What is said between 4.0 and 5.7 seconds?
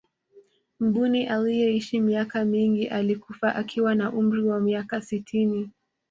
umri wa miaka sitini